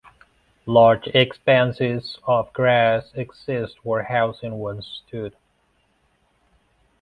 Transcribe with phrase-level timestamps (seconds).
[0.65, 5.35] Large expanses of grass exist where housing once stood.